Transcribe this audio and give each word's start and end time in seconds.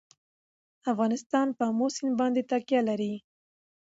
افغانستان 0.91 1.47
په 1.57 1.63
آمو 1.69 1.87
سیند 1.95 2.15
باندې 2.21 2.41
تکیه 2.51 2.81
لري. 2.89 3.13